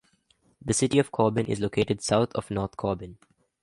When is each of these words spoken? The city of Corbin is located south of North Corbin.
The 0.65 0.73
city 0.73 0.97
of 0.97 1.11
Corbin 1.11 1.45
is 1.45 1.59
located 1.59 2.01
south 2.01 2.31
of 2.33 2.49
North 2.49 2.75
Corbin. 2.75 3.19